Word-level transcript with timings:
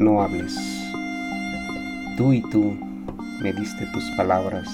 no 0.00 0.22
hables. 0.22 0.56
Tú 2.16 2.32
y 2.32 2.40
tú 2.40 2.74
me 3.42 3.52
diste 3.52 3.84
tus 3.92 4.04
palabras, 4.16 4.66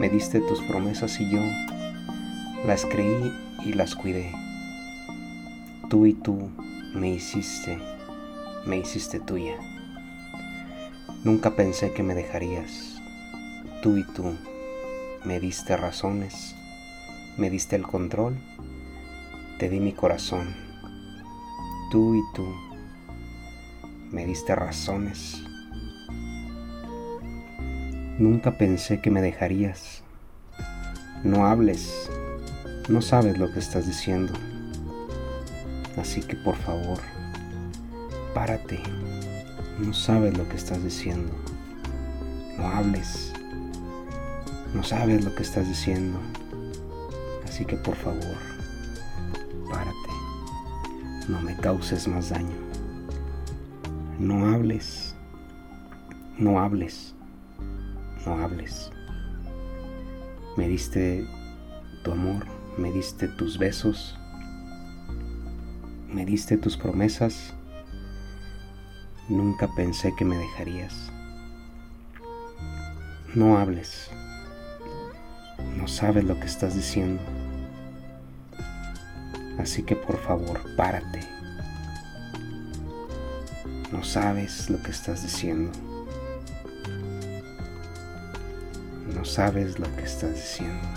me 0.00 0.08
diste 0.08 0.40
tus 0.40 0.60
promesas 0.62 1.20
y 1.20 1.30
yo 1.30 1.40
las 2.66 2.84
creí 2.84 3.32
y 3.64 3.72
las 3.72 3.94
cuidé. 3.94 4.32
Tú 5.88 6.06
y 6.06 6.14
tú 6.14 6.50
me 6.92 7.10
hiciste, 7.10 7.78
me 8.66 8.78
hiciste 8.78 9.20
tuya. 9.20 9.54
Nunca 11.22 11.54
pensé 11.54 11.92
que 11.92 12.02
me 12.02 12.14
dejarías. 12.14 13.00
Tú 13.80 13.96
y 13.96 14.04
tú 14.04 14.36
me 15.24 15.38
diste 15.38 15.76
razones, 15.76 16.56
me 17.36 17.48
diste 17.48 17.76
el 17.76 17.84
control, 17.84 18.36
te 19.60 19.68
di 19.68 19.78
mi 19.78 19.92
corazón. 19.92 20.52
Tú 21.92 22.16
y 22.16 22.22
tú 22.34 22.71
me 24.12 24.26
diste 24.26 24.54
razones. 24.54 25.42
Nunca 28.18 28.58
pensé 28.58 29.00
que 29.00 29.10
me 29.10 29.22
dejarías. 29.22 30.02
No 31.24 31.46
hables, 31.46 32.10
no 32.88 33.00
sabes 33.00 33.38
lo 33.38 33.50
que 33.52 33.58
estás 33.58 33.86
diciendo. 33.86 34.34
Así 35.96 36.20
que 36.20 36.36
por 36.36 36.56
favor, 36.56 36.98
párate. 38.34 38.82
No 39.78 39.94
sabes 39.94 40.36
lo 40.36 40.46
que 40.48 40.56
estás 40.56 40.84
diciendo. 40.84 41.32
No 42.58 42.66
hables. 42.68 43.32
No 44.74 44.82
sabes 44.84 45.24
lo 45.24 45.34
que 45.34 45.42
estás 45.42 45.66
diciendo. 45.66 46.18
Así 47.44 47.64
que 47.64 47.76
por 47.76 47.96
favor, 47.96 48.36
párate. 49.70 49.94
No 51.28 51.40
me 51.40 51.56
causes 51.56 52.06
más 52.08 52.28
daño. 52.28 52.61
No 54.22 54.46
hables. 54.46 55.16
No 56.38 56.60
hables. 56.60 57.12
No 58.24 58.38
hables. 58.38 58.92
Me 60.56 60.68
diste 60.68 61.26
tu 62.04 62.12
amor, 62.12 62.46
me 62.78 62.92
diste 62.92 63.26
tus 63.26 63.58
besos, 63.58 64.16
me 66.06 66.24
diste 66.24 66.56
tus 66.56 66.76
promesas. 66.76 67.52
Nunca 69.28 69.68
pensé 69.74 70.14
que 70.16 70.24
me 70.24 70.38
dejarías. 70.38 71.10
No 73.34 73.58
hables. 73.58 74.08
No 75.76 75.88
sabes 75.88 76.22
lo 76.22 76.38
que 76.38 76.46
estás 76.46 76.76
diciendo. 76.76 77.20
Así 79.58 79.82
que 79.82 79.96
por 79.96 80.16
favor, 80.16 80.60
párate. 80.76 81.41
No 83.92 84.02
sabes 84.02 84.70
lo 84.70 84.82
que 84.82 84.90
estás 84.90 85.22
diciendo. 85.22 85.70
No 89.14 89.22
sabes 89.22 89.78
lo 89.78 89.84
que 89.96 90.02
estás 90.02 90.34
diciendo. 90.34 90.88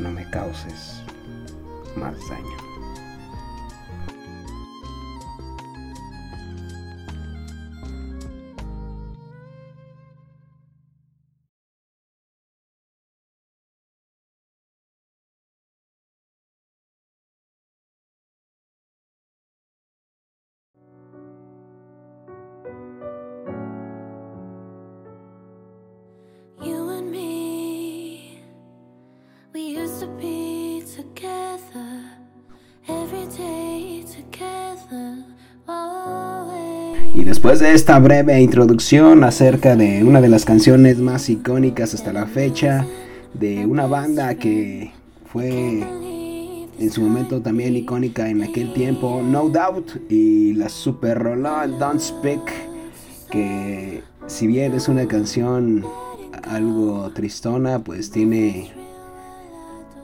No 0.00 0.10
me 0.10 0.28
causes 0.30 1.02
más 1.96 2.16
daño. 2.28 2.65
Después 37.26 37.58
de 37.58 37.74
esta 37.74 37.98
breve 37.98 38.40
introducción 38.40 39.24
acerca 39.24 39.74
de 39.74 40.04
una 40.04 40.20
de 40.20 40.28
las 40.28 40.44
canciones 40.44 40.98
más 40.98 41.28
icónicas 41.28 41.92
hasta 41.92 42.12
la 42.12 42.26
fecha, 42.26 42.86
de 43.34 43.66
una 43.66 43.88
banda 43.88 44.36
que 44.36 44.92
fue 45.32 45.80
en 46.78 46.90
su 46.92 47.02
momento 47.02 47.42
también 47.42 47.74
icónica 47.74 48.28
en 48.28 48.44
aquel 48.44 48.72
tiempo, 48.72 49.22
No 49.24 49.48
Doubt, 49.48 50.08
y 50.08 50.52
la 50.52 50.68
super 50.68 51.18
rolón 51.18 51.80
Don't 51.80 52.00
Speak, 52.00 52.42
que 53.28 54.04
si 54.28 54.46
bien 54.46 54.74
es 54.74 54.86
una 54.86 55.08
canción 55.08 55.84
algo 56.44 57.10
tristona, 57.12 57.80
pues 57.80 58.12
tiene 58.12 58.70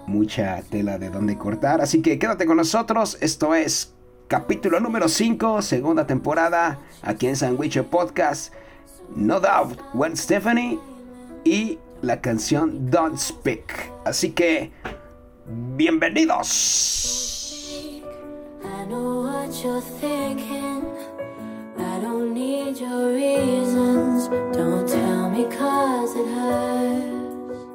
mucha 0.09 0.61
tela 0.69 0.99
de 0.99 1.09
donde 1.09 1.39
cortar. 1.39 1.83
Así 1.83 2.03
que 2.03 2.19
quédate 2.19 2.47
con 2.47 2.57
nosotros, 2.57 3.17
esto 3.21 3.55
es 3.55 3.93
capítulo 4.33 4.81
número 4.81 5.09
5, 5.11 5.61
segunda 5.61 6.07
temporada, 6.07 6.79
aquí 7.03 7.27
en 7.27 7.37
Sandwich 7.37 7.79
Podcast. 7.83 8.55
No 9.15 9.39
Doubt, 9.41 9.79
When 9.93 10.17
Stephanie 10.17 10.79
y 11.45 11.79
la 12.01 12.19
canción 12.23 12.91
Don't 12.91 13.19
Speak. 13.19 13.93
Así 14.07 14.31
que, 14.31 14.73
bienvenidos. 15.77 16.49
I 18.65 18.87
know 18.87 19.25
what 19.25 19.53
you're 19.63 19.83
thinking. 20.01 20.83
I 21.77 22.01
don't 22.01 22.33
need 22.33 22.79
your 22.81 23.13
reasons. 23.13 24.31
Don't 24.57 24.89
tell 24.89 25.29
me 25.29 25.45
cause 25.45 26.17
it 26.17 26.27
hurts. 26.27 27.67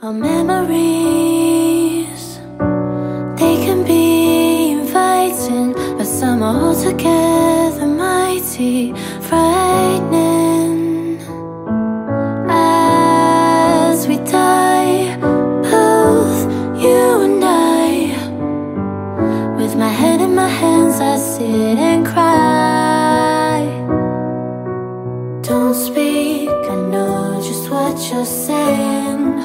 Our 0.00 0.14
memories, 0.14 1.47
are 6.22 6.42
altogether 6.42 7.86
mighty, 7.86 8.92
frightening. 9.28 11.18
As 12.48 14.08
we 14.08 14.16
die, 14.18 15.16
both 15.20 16.40
you 16.82 17.22
and 17.26 17.44
I, 17.44 18.14
with 19.56 19.76
my 19.76 19.88
head 19.88 20.20
in 20.20 20.34
my 20.34 20.48
hands, 20.48 21.00
I 21.00 21.16
sit 21.18 21.78
and 21.78 22.04
cry. 22.04 23.60
Don't 25.42 25.74
speak, 25.74 26.48
I 26.48 26.76
know 26.92 27.40
just 27.40 27.70
what 27.70 27.96
you're 28.10 28.24
saying. 28.24 29.40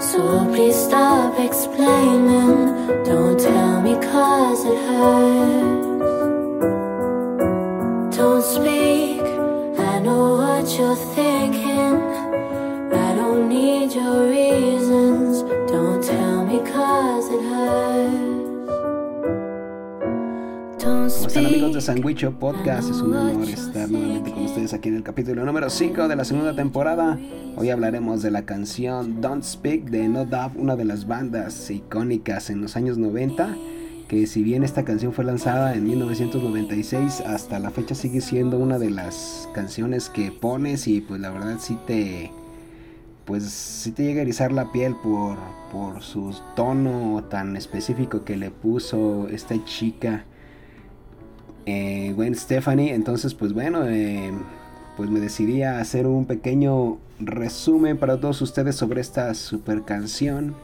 So 0.00 0.46
please 0.54 0.76
stop 0.76 1.38
explaining. 1.38 3.04
Don't 3.04 3.38
tell 3.38 3.82
me 3.82 3.94
cause 3.96 4.64
it 4.64 4.78
hurts. 4.88 5.83
Amigos 21.64 21.82
de 21.82 21.92
Sandwicho 21.92 22.38
Podcast? 22.38 22.90
Es 22.90 23.00
un 23.00 23.14
honor 23.14 23.48
estar 23.48 23.88
nuevamente 23.88 24.30
con 24.30 24.44
ustedes 24.44 24.74
aquí 24.74 24.90
en 24.90 24.96
el 24.96 25.02
capítulo 25.02 25.46
número 25.46 25.70
5 25.70 26.08
de 26.08 26.16
la 26.16 26.26
segunda 26.26 26.54
temporada. 26.54 27.18
Hoy 27.56 27.70
hablaremos 27.70 28.20
de 28.20 28.30
la 28.30 28.44
canción 28.44 29.22
Don't 29.22 29.42
Speak 29.42 29.84
de 29.84 30.06
No 30.08 30.26
Doubt, 30.26 30.56
una 30.56 30.76
de 30.76 30.84
las 30.84 31.06
bandas 31.06 31.70
icónicas 31.70 32.50
en 32.50 32.60
los 32.60 32.76
años 32.76 32.98
90 32.98 33.56
que 34.08 34.26
si 34.26 34.42
bien 34.42 34.62
esta 34.62 34.84
canción 34.84 35.14
fue 35.14 35.24
lanzada 35.24 35.72
en 35.72 35.84
1996, 35.84 37.22
hasta 37.22 37.58
la 37.58 37.70
fecha 37.70 37.94
sigue 37.94 38.20
siendo 38.20 38.58
una 38.58 38.78
de 38.78 38.90
las 38.90 39.48
canciones 39.54 40.10
que 40.10 40.32
pones 40.32 40.86
y 40.86 41.00
pues 41.00 41.18
la 41.22 41.30
verdad 41.30 41.56
sí 41.60 41.78
te 41.86 42.30
pues 43.24 43.44
sí 43.44 43.92
te 43.92 44.02
llega 44.04 44.18
a 44.18 44.22
erizar 44.22 44.52
la 44.52 44.70
piel 44.70 44.94
por, 45.02 45.38
por 45.72 46.02
su 46.02 46.34
tono 46.56 47.24
tan 47.30 47.56
específico 47.56 48.22
que 48.22 48.36
le 48.36 48.50
puso 48.50 49.28
esta 49.28 49.54
chica 49.64 50.26
eh, 51.66 52.12
Gwen 52.14 52.34
Stephanie. 52.34 52.94
Entonces, 52.94 53.34
pues 53.34 53.52
bueno, 53.52 53.86
eh, 53.88 54.32
pues 54.96 55.10
me 55.10 55.20
decidí 55.20 55.62
hacer 55.62 56.06
un 56.06 56.26
pequeño 56.26 56.98
resumen 57.20 57.96
para 57.96 58.18
todos 58.18 58.42
ustedes 58.42 58.76
sobre 58.76 59.00
esta 59.00 59.32
super 59.34 59.82
canción 59.82 60.54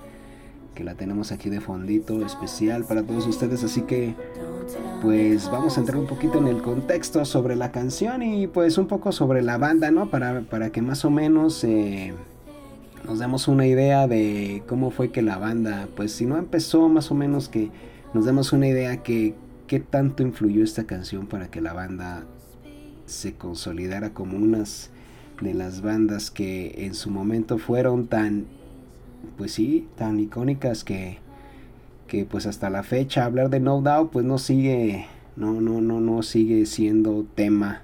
que 0.74 0.84
la 0.84 0.94
tenemos 0.94 1.32
aquí 1.32 1.50
de 1.50 1.60
fondito 1.60 2.24
especial 2.24 2.84
para 2.84 3.02
todos 3.02 3.26
ustedes. 3.26 3.64
Así 3.64 3.82
que 3.82 4.14
pues 5.02 5.50
vamos 5.50 5.76
a 5.76 5.80
entrar 5.80 5.98
un 5.98 6.06
poquito 6.06 6.38
en 6.38 6.46
el 6.46 6.62
contexto 6.62 7.24
sobre 7.24 7.56
la 7.56 7.72
canción 7.72 8.22
y 8.22 8.46
pues 8.46 8.78
un 8.78 8.86
poco 8.86 9.12
sobre 9.12 9.42
la 9.42 9.58
banda, 9.58 9.90
¿no? 9.90 10.10
Para, 10.10 10.42
para 10.42 10.70
que 10.70 10.80
más 10.80 11.04
o 11.04 11.10
menos 11.10 11.64
eh, 11.64 12.14
nos 13.04 13.18
demos 13.18 13.48
una 13.48 13.66
idea 13.66 14.06
de 14.06 14.62
cómo 14.68 14.90
fue 14.90 15.10
que 15.10 15.22
la 15.22 15.38
banda, 15.38 15.88
pues 15.96 16.12
si 16.12 16.26
no 16.26 16.38
empezó 16.38 16.88
más 16.88 17.10
o 17.10 17.14
menos 17.14 17.48
que 17.48 17.70
nos 18.14 18.24
demos 18.24 18.52
una 18.52 18.68
idea 18.68 18.98
que 18.98 19.34
qué 19.70 19.78
tanto 19.78 20.24
influyó 20.24 20.64
esta 20.64 20.82
canción 20.82 21.28
para 21.28 21.48
que 21.48 21.60
la 21.60 21.72
banda 21.72 22.24
se 23.06 23.34
consolidara 23.34 24.12
como 24.12 24.36
unas 24.36 24.90
de 25.40 25.54
las 25.54 25.80
bandas 25.80 26.32
que 26.32 26.86
en 26.86 26.94
su 26.94 27.08
momento 27.08 27.56
fueron 27.56 28.08
tan, 28.08 28.46
pues 29.38 29.52
sí, 29.52 29.86
tan 29.94 30.18
icónicas 30.18 30.82
que, 30.82 31.18
que 32.08 32.24
pues 32.24 32.46
hasta 32.46 32.68
la 32.68 32.82
fecha 32.82 33.24
hablar 33.24 33.48
de 33.48 33.60
No 33.60 33.80
Doubt 33.80 34.10
pues 34.10 34.24
no 34.26 34.38
sigue, 34.38 35.06
no, 35.36 35.60
no, 35.60 35.80
no, 35.80 36.00
no 36.00 36.24
sigue 36.24 36.66
siendo 36.66 37.24
tema 37.36 37.82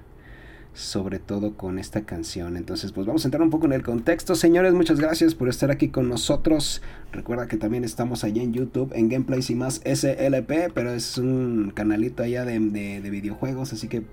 sobre 0.77 1.17
todo 1.17 1.57
con 1.57 1.79
esta 1.79 2.01
canción. 2.01 2.55
Entonces, 2.55 2.91
pues 2.91 3.07
vamos 3.07 3.25
a 3.25 3.27
entrar 3.27 3.41
un 3.41 3.49
poco 3.49 3.65
en 3.65 3.73
el 3.73 3.81
contexto. 3.81 4.35
Señores, 4.35 4.73
muchas 4.73 4.99
gracias 4.99 5.33
por 5.33 5.49
estar 5.49 5.71
aquí 5.71 5.89
con 5.89 6.07
nosotros. 6.07 6.83
Recuerda 7.11 7.47
que 7.47 7.57
también 7.57 7.83
estamos 7.83 8.23
allá 8.23 8.43
en 8.43 8.53
YouTube, 8.53 8.93
en 8.93 9.09
Gameplays 9.09 9.49
y 9.49 9.55
más 9.55 9.81
SLP, 9.83 10.71
pero 10.75 10.91
es 10.91 11.17
un 11.17 11.71
canalito 11.73 12.21
allá 12.21 12.45
de, 12.45 12.59
de 12.59 13.09
videojuegos, 13.09 13.73
así 13.73 13.87
que 13.87 14.03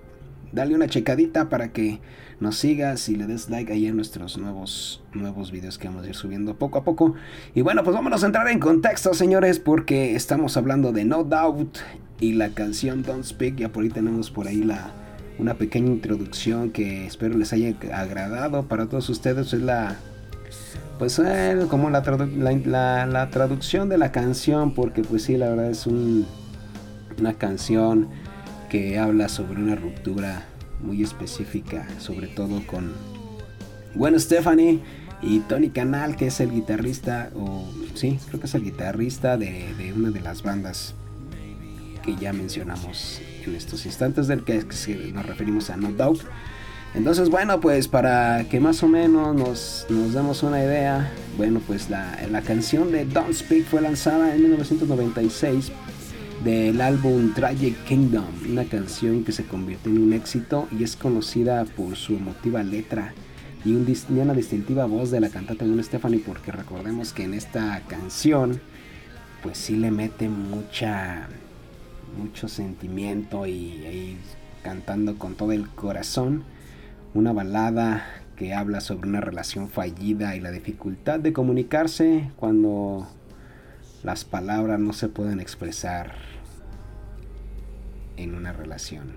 dale 0.53 0.73
una 0.73 0.87
checadita 0.87 1.49
para 1.49 1.71
que 1.71 1.99
nos 2.39 2.57
sigas 2.57 3.09
y 3.09 3.15
le 3.15 3.27
des 3.27 3.49
like 3.51 3.71
ahí 3.71 3.85
en 3.85 3.95
nuestros 3.95 4.37
nuevos, 4.37 5.03
nuevos 5.13 5.51
videos 5.51 5.77
que 5.77 5.87
vamos 5.87 6.05
a 6.05 6.09
ir 6.09 6.15
subiendo 6.15 6.57
poco 6.57 6.79
a 6.79 6.83
poco. 6.83 7.13
Y 7.53 7.61
bueno, 7.61 7.83
pues 7.83 7.95
vámonos 7.95 8.23
a 8.23 8.25
entrar 8.25 8.47
en 8.47 8.59
contexto, 8.59 9.13
señores, 9.13 9.59
porque 9.59 10.15
estamos 10.15 10.57
hablando 10.57 10.91
de 10.91 11.05
No 11.05 11.23
Doubt 11.23 11.77
y 12.19 12.33
la 12.33 12.49
canción 12.49 13.03
Don't 13.03 13.23
Speak. 13.23 13.57
Ya 13.57 13.69
por 13.71 13.83
ahí 13.83 13.89
tenemos 13.89 14.31
por 14.31 14.47
ahí 14.47 14.63
la, 14.63 14.91
una 15.37 15.55
pequeña 15.55 15.87
introducción 15.87 16.71
que 16.71 17.05
espero 17.05 17.37
les 17.37 17.53
haya 17.53 17.75
agradado 17.93 18.63
para 18.63 18.87
todos 18.87 19.09
ustedes. 19.09 19.53
Es 19.53 19.61
la 19.61 19.97
pues 20.97 21.19
eh, 21.19 21.65
como 21.69 21.89
la, 21.89 22.01
la, 22.01 23.05
la, 23.05 23.29
traducción 23.29 23.89
de 23.89 23.97
la 23.97 24.13
canción 24.13 24.73
porque 24.73 25.01
pues 25.01 25.23
sí 25.23 25.35
la 25.35 25.49
verdad 25.49 25.69
es 25.69 25.87
un, 25.87 26.25
una 27.19 27.33
canción 27.33 28.07
que 28.69 28.97
habla 28.97 29.27
sobre 29.27 29.61
una 29.61 29.75
ruptura 29.75 30.45
muy 30.81 31.03
específica, 31.03 31.87
sobre 31.99 32.27
todo 32.27 32.65
con 32.65 32.93
Gwen 33.95 34.19
Stephanie 34.19 34.79
y 35.21 35.39
Tony 35.39 35.69
Canal, 35.69 36.15
que 36.15 36.27
es 36.27 36.39
el 36.39 36.51
guitarrista, 36.51 37.29
o 37.35 37.67
sí, 37.93 38.19
creo 38.27 38.39
que 38.39 38.47
es 38.47 38.55
el 38.55 38.63
guitarrista 38.63 39.37
de, 39.37 39.93
una 39.95 40.11
de 40.11 40.21
las 40.21 40.43
bandas 40.43 40.93
que 42.05 42.15
ya 42.15 42.31
mencionamos 42.33 43.21
en 43.45 43.55
estos 43.55 43.85
instantes, 43.85 44.27
del 44.27 44.43
que, 44.43 44.63
nos 45.13 45.25
referimos 45.25 45.69
a 45.69 45.77
No 45.77 45.91
Doubt. 45.91 46.21
Entonces, 46.93 47.29
bueno, 47.29 47.59
pues 47.59 47.87
para 47.87 48.45
que 48.49 48.59
más 48.59 48.81
o 48.83 48.87
menos 48.87 49.35
nos, 49.35 49.85
nos 49.89 50.13
demos 50.13 50.43
una 50.43 50.63
idea, 50.63 51.11
bueno, 51.37 51.61
pues 51.65 51.89
la, 51.89 52.17
la 52.31 52.41
canción 52.41 52.91
de 52.91 53.05
Don't 53.05 53.33
Speak 53.33 53.65
fue 53.65 53.81
lanzada 53.81 54.33
en 54.33 54.43
1996 54.43 55.71
del 56.43 56.79
álbum 56.79 57.33
Tragic 57.33 57.75
Kingdom, 57.85 58.25
una 58.49 58.65
canción 58.65 59.23
que 59.23 59.31
se 59.31 59.45
convirtió 59.45 59.91
en 59.91 59.99
un 59.99 60.13
éxito 60.13 60.67
y 60.77 60.83
es 60.83 60.95
conocida 60.95 61.65
por 61.65 61.95
su 61.95 62.15
emotiva 62.15 62.63
letra 62.63 63.13
y, 63.65 63.73
una 63.73 64.33
distintiva 64.33 64.85
voz 64.85 65.11
de 65.11 65.19
la 65.19 65.29
cantante 65.29 65.65
Gwen 65.65 65.83
Stephanie 65.83 66.21
porque 66.25 66.51
recordemos 66.51 67.13
que 67.13 67.23
en 67.23 67.33
esta 67.33 67.81
canción 67.87 68.61
pues 69.41 69.57
sí 69.57 69.75
le 69.75 69.91
mete 69.91 70.29
mucha 70.29 71.27
mucho 72.17 72.47
sentimiento 72.47 73.45
y, 73.45 73.51
y 73.51 74.17
cantando 74.63 75.17
con 75.17 75.35
todo 75.35 75.51
el 75.51 75.69
corazón 75.69 76.43
una 77.13 77.33
balada 77.33 78.05
que 78.35 78.53
habla 78.53 78.81
sobre 78.81 79.07
una 79.07 79.21
relación 79.21 79.69
fallida 79.69 80.35
y 80.35 80.41
la 80.41 80.51
dificultad 80.51 81.19
de 81.19 81.33
comunicarse 81.33 82.29
cuando 82.35 83.07
las 84.03 84.25
palabras 84.25 84.79
no 84.79 84.93
se 84.93 85.07
pueden 85.07 85.39
expresar 85.39 86.13
en 88.17 88.35
una 88.35 88.53
relación. 88.53 89.13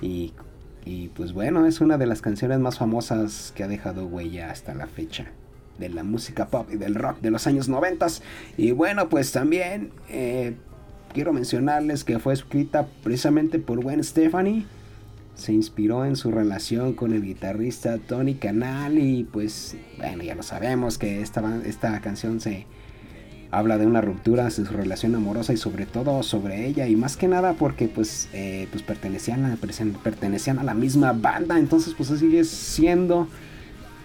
Y, 0.00 0.32
pues 1.14 1.32
bueno, 1.32 1.66
es 1.66 1.80
una 1.80 1.98
de 1.98 2.06
las 2.06 2.20
canciones 2.20 2.58
más 2.58 2.78
famosas 2.78 3.52
que 3.56 3.64
ha 3.64 3.68
dejado 3.68 4.06
huella 4.06 4.50
hasta 4.50 4.74
la 4.74 4.86
fecha 4.86 5.26
de 5.78 5.88
la 5.88 6.04
música 6.04 6.46
pop 6.46 6.68
y 6.72 6.76
del 6.76 6.94
rock 6.94 7.20
de 7.20 7.30
los 7.30 7.46
años 7.46 7.68
90. 7.68 8.06
Y 8.56 8.72
bueno, 8.72 9.08
pues 9.08 9.32
también 9.32 9.90
eh, 10.08 10.56
quiero 11.16 11.32
mencionarles 11.32 12.04
que 12.04 12.18
fue 12.18 12.34
escrita 12.34 12.88
precisamente 13.02 13.58
por 13.58 13.82
Gwen 13.82 14.04
Stephanie. 14.04 14.66
Se 15.34 15.50
inspiró 15.50 16.04
en 16.04 16.14
su 16.14 16.30
relación 16.30 16.92
con 16.92 17.14
el 17.14 17.22
guitarrista 17.22 17.96
Tony 17.96 18.34
Canal 18.34 18.98
y 18.98 19.24
pues 19.24 19.78
bueno, 19.96 20.22
ya 20.22 20.34
lo 20.34 20.42
sabemos 20.42 20.98
que 20.98 21.22
esta, 21.22 21.62
esta 21.64 21.98
canción 22.02 22.38
se, 22.42 22.66
habla 23.50 23.78
de 23.78 23.86
una 23.86 24.02
ruptura 24.02 24.44
de 24.44 24.50
su 24.50 24.64
relación 24.66 25.14
amorosa 25.14 25.54
y 25.54 25.56
sobre 25.56 25.86
todo 25.86 26.22
sobre 26.22 26.66
ella 26.66 26.86
y 26.86 26.96
más 26.96 27.16
que 27.16 27.28
nada 27.28 27.54
porque 27.54 27.88
pues, 27.88 28.28
eh, 28.34 28.68
pues 28.70 28.82
pertenecían, 28.82 29.46
a, 29.46 29.56
pertenecían 29.56 30.58
a 30.58 30.64
la 30.64 30.74
misma 30.74 31.14
banda 31.14 31.58
entonces 31.58 31.94
pues 31.96 32.10
sigue 32.10 32.44
siendo 32.44 33.26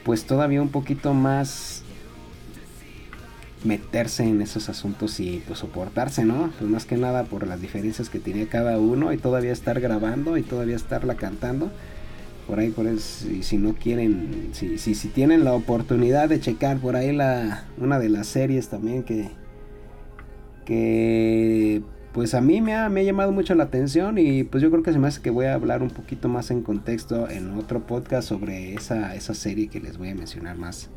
pues 0.05 0.23
todavía 0.23 0.61
un 0.61 0.69
poquito 0.69 1.13
más 1.13 1.83
meterse 3.63 4.23
en 4.23 4.41
esos 4.41 4.69
asuntos 4.69 5.19
y 5.19 5.43
pues 5.45 5.59
soportarse, 5.59 6.25
¿no? 6.25 6.51
Pues 6.57 6.69
más 6.69 6.85
que 6.85 6.97
nada 6.97 7.23
por 7.23 7.47
las 7.47 7.61
diferencias 7.61 8.09
que 8.09 8.19
tenía 8.19 8.47
cada 8.47 8.77
uno 8.79 9.13
y 9.13 9.17
todavía 9.17 9.51
estar 9.51 9.79
grabando 9.79 10.37
y 10.37 10.43
todavía 10.43 10.75
estarla 10.75 11.15
cantando. 11.15 11.71
Por 12.47 12.59
ahí, 12.59 12.69
por 12.69 12.87
eso, 12.87 13.27
si 13.41 13.57
no 13.57 13.75
quieren, 13.75 14.49
si, 14.53 14.77
si, 14.77 14.95
si 14.95 15.07
tienen 15.09 15.43
la 15.43 15.53
oportunidad 15.53 16.27
de 16.27 16.39
checar 16.39 16.79
por 16.79 16.95
ahí 16.95 17.15
la, 17.15 17.65
una 17.77 17.99
de 17.99 18.09
las 18.09 18.27
series 18.27 18.67
también 18.67 19.03
que, 19.03 19.29
que 20.65 21.83
pues 22.13 22.33
a 22.33 22.41
mí 22.41 22.61
me 22.61 22.75
ha, 22.75 22.89
me 22.89 23.01
ha, 23.01 23.03
llamado 23.03 23.31
mucho 23.31 23.55
la 23.55 23.65
atención 23.65 24.17
y 24.17 24.43
pues 24.43 24.61
yo 24.61 24.69
creo 24.69 24.83
que 24.83 24.91
se 24.91 24.99
me 24.99 25.07
hace 25.07 25.21
que 25.21 25.29
voy 25.29 25.45
a 25.45 25.53
hablar 25.53 25.81
un 25.81 25.89
poquito 25.89 26.27
más 26.27 26.51
en 26.51 26.61
contexto 26.61 27.29
en 27.29 27.51
otro 27.53 27.85
podcast 27.85 28.27
sobre 28.27 28.73
esa, 28.73 29.15
esa 29.15 29.33
serie 29.33 29.67
que 29.67 29.79
les 29.79 29.97
voy 29.97 30.09
a 30.09 30.15
mencionar 30.15 30.57
más, 30.57 30.89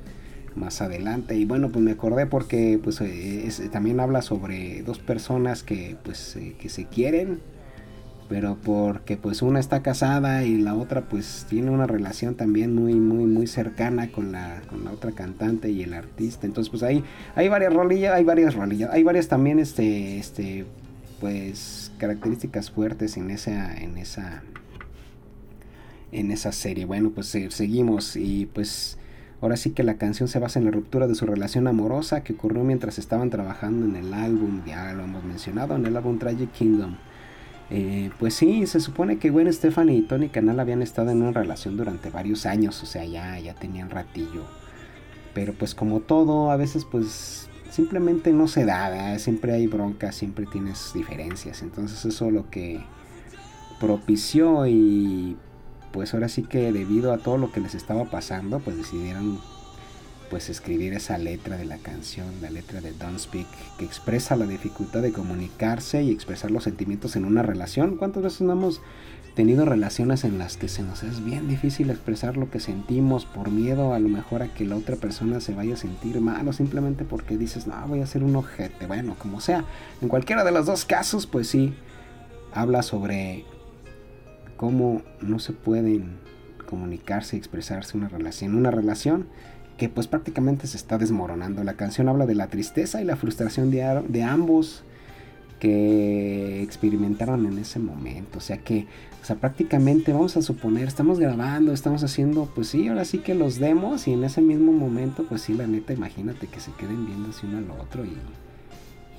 más 0.56 0.80
adelante. 0.80 1.36
Y 1.36 1.44
bueno 1.44 1.70
pues 1.70 1.84
me 1.84 1.92
acordé 1.92 2.26
porque 2.26 2.78
pues 2.82 3.00
eh, 3.00 3.48
también 3.72 4.00
habla 4.00 4.22
sobre 4.22 4.82
dos 4.82 4.98
personas 4.98 5.62
que 5.62 5.96
pues 6.02 6.36
eh, 6.36 6.54
que 6.58 6.68
se 6.68 6.86
quieren 6.86 7.40
pero 8.28 8.56
porque 8.62 9.16
pues 9.16 9.42
una 9.42 9.60
está 9.60 9.82
casada 9.82 10.44
y 10.44 10.56
la 10.56 10.74
otra 10.74 11.02
pues 11.02 11.46
tiene 11.48 11.70
una 11.70 11.86
relación 11.86 12.34
también 12.34 12.74
muy 12.74 12.94
muy 12.94 13.26
muy 13.26 13.46
cercana 13.46 14.10
con 14.10 14.32
la 14.32 14.62
con 14.68 14.84
la 14.84 14.92
otra 14.92 15.12
cantante 15.12 15.70
y 15.70 15.82
el 15.82 15.94
artista. 15.94 16.46
Entonces 16.46 16.70
pues 16.70 16.82
ahí 16.82 17.04
hay 17.34 17.48
varias 17.48 17.72
rolillas 17.74 18.14
hay 18.14 18.24
varias 18.24 18.54
rolillas 18.54 18.90
hay 18.92 19.02
varias 19.02 19.28
también 19.28 19.58
este 19.58 20.18
este 20.18 20.64
pues 21.20 21.92
características 21.98 22.70
fuertes 22.70 23.16
en 23.16 23.30
esa 23.30 23.76
en 23.76 23.98
esa 23.98 24.42
en 26.12 26.30
esa 26.30 26.52
serie. 26.52 26.86
Bueno 26.86 27.10
pues 27.10 27.36
seguimos 27.50 28.16
y 28.16 28.46
pues 28.46 28.96
ahora 29.44 29.56
sí 29.56 29.70
que 29.70 29.82
la 29.82 29.94
canción 29.94 30.28
se 30.28 30.38
basa 30.38 30.58
en 30.58 30.64
la 30.64 30.70
ruptura 30.70 31.06
de 31.06 31.14
su 31.14 31.26
relación 31.26 31.68
amorosa 31.68 32.24
que 32.24 32.32
ocurrió 32.32 32.64
mientras 32.64 32.98
estaban 32.98 33.30
trabajando 33.30 33.86
en 33.86 33.96
el 33.96 34.14
álbum 34.14 34.62
ya 34.66 34.92
lo 34.94 35.04
hemos 35.04 35.22
mencionado 35.22 35.76
en 35.76 35.86
el 35.86 35.96
álbum 35.96 36.18
Tragic 36.18 36.50
Kingdom 36.52 36.96
eh, 37.70 38.10
pues 38.18 38.34
sí, 38.34 38.66
se 38.66 38.80
supone 38.80 39.18
que 39.18 39.30
Gwen 39.30 39.52
Stefani 39.52 39.96
y 39.96 40.02
Tony 40.02 40.28
Canal 40.28 40.60
habían 40.60 40.82
estado 40.82 41.10
en 41.10 41.22
una 41.22 41.32
relación 41.32 41.76
durante 41.76 42.10
varios 42.10 42.46
años, 42.46 42.82
o 42.82 42.86
sea, 42.86 43.04
ya, 43.04 43.38
ya 43.38 43.54
tenían 43.54 43.90
ratillo. 43.90 44.44
Pero 45.32 45.54
pues 45.54 45.74
como 45.74 46.00
todo, 46.00 46.50
a 46.50 46.56
veces 46.56 46.84
pues 46.84 47.48
simplemente 47.70 48.32
no 48.32 48.48
se 48.48 48.64
da, 48.64 49.18
siempre 49.18 49.52
hay 49.52 49.66
broncas, 49.66 50.14
siempre 50.14 50.46
tienes 50.46 50.92
diferencias. 50.94 51.62
Entonces 51.62 52.04
eso 52.04 52.30
lo 52.30 52.50
que 52.50 52.84
propició 53.80 54.66
y 54.66 55.36
pues 55.94 56.12
ahora 56.12 56.28
sí 56.28 56.42
que 56.42 56.72
debido 56.72 57.12
a 57.12 57.18
todo 57.18 57.38
lo 57.38 57.52
que 57.52 57.60
les 57.60 57.76
estaba 57.76 58.06
pasando, 58.06 58.58
pues 58.58 58.76
decidieron 58.76 59.38
pues 60.28 60.50
escribir 60.50 60.92
esa 60.92 61.18
letra 61.18 61.56
de 61.56 61.66
la 61.66 61.78
canción, 61.78 62.26
la 62.42 62.50
letra 62.50 62.80
de 62.80 62.92
Don't 62.92 63.20
Speak, 63.20 63.46
que 63.78 63.84
expresa 63.84 64.34
la 64.34 64.44
dificultad 64.44 65.02
de 65.02 65.12
comunicarse 65.12 66.02
y 66.02 66.10
expresar 66.10 66.50
los 66.50 66.64
sentimientos 66.64 67.14
en 67.14 67.24
una 67.24 67.44
relación. 67.44 67.96
¿Cuántas 67.96 68.24
veces 68.24 68.40
no 68.40 68.54
hemos 68.54 68.80
tenido 69.36 69.64
relaciones 69.64 70.24
en 70.24 70.36
las 70.36 70.56
que 70.56 70.66
se 70.66 70.82
nos 70.82 71.04
es 71.04 71.24
bien 71.24 71.46
difícil 71.46 71.90
expresar 71.90 72.36
lo 72.36 72.50
que 72.50 72.58
sentimos 72.58 73.24
por 73.24 73.52
miedo 73.52 73.94
a 73.94 74.00
lo 74.00 74.08
mejor 74.08 74.42
a 74.42 74.52
que 74.52 74.64
la 74.64 74.76
otra 74.76 74.96
persona 74.96 75.38
se 75.38 75.54
vaya 75.54 75.74
a 75.74 75.76
sentir 75.76 76.20
mal 76.20 76.48
o 76.48 76.52
simplemente 76.52 77.04
porque 77.04 77.38
dices, 77.38 77.68
no, 77.68 77.76
voy 77.86 78.00
a 78.00 78.06
ser 78.06 78.24
un 78.24 78.34
ojete, 78.34 78.86
bueno, 78.86 79.14
como 79.16 79.40
sea. 79.40 79.64
En 80.02 80.08
cualquiera 80.08 80.42
de 80.42 80.50
los 80.50 80.66
dos 80.66 80.84
casos, 80.84 81.28
pues 81.28 81.46
sí, 81.46 81.72
habla 82.52 82.82
sobre 82.82 83.44
cómo 84.64 85.02
no 85.20 85.40
se 85.40 85.52
pueden 85.52 86.16
comunicarse 86.66 87.36
y 87.36 87.38
expresarse 87.38 87.98
una 87.98 88.08
relación. 88.08 88.54
Una 88.54 88.70
relación 88.70 89.26
que 89.76 89.90
pues 89.90 90.06
prácticamente 90.06 90.66
se 90.66 90.78
está 90.78 90.96
desmoronando. 90.96 91.62
La 91.64 91.74
canción 91.74 92.08
habla 92.08 92.24
de 92.24 92.34
la 92.34 92.46
tristeza 92.46 93.02
y 93.02 93.04
la 93.04 93.16
frustración 93.16 93.70
de, 93.70 94.02
de 94.08 94.22
ambos 94.22 94.82
que 95.60 96.62
experimentaron 96.62 97.44
en 97.44 97.58
ese 97.58 97.78
momento. 97.78 98.38
O 98.38 98.40
sea 98.40 98.56
que, 98.56 98.86
o 99.20 99.26
sea, 99.26 99.36
prácticamente 99.36 100.14
vamos 100.14 100.38
a 100.38 100.40
suponer, 100.40 100.88
estamos 100.88 101.20
grabando, 101.20 101.74
estamos 101.74 102.02
haciendo, 102.02 102.50
pues 102.54 102.68
sí, 102.68 102.88
ahora 102.88 103.04
sí 103.04 103.18
que 103.18 103.34
los 103.34 103.58
demos 103.58 104.08
y 104.08 104.14
en 104.14 104.24
ese 104.24 104.40
mismo 104.40 104.72
momento, 104.72 105.26
pues 105.28 105.42
sí, 105.42 105.52
la 105.52 105.66
neta, 105.66 105.92
imagínate 105.92 106.46
que 106.46 106.60
se 106.60 106.72
queden 106.72 107.04
viendo 107.04 107.28
así 107.28 107.46
uno 107.46 107.58
al 107.58 107.80
otro 107.82 108.02
y, 108.06 108.16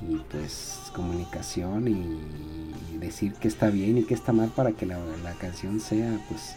y 0.01 0.17
pues 0.31 0.79
comunicación 0.93 1.87
y, 1.87 2.97
decir 2.99 3.33
que 3.33 3.47
está 3.47 3.69
bien 3.69 3.97
y 3.97 4.03
que 4.03 4.13
está 4.13 4.31
mal 4.31 4.49
para 4.49 4.71
que 4.71 4.85
la, 4.85 4.97
la 5.23 5.33
canción 5.33 5.79
sea 5.79 6.17
pues 6.29 6.55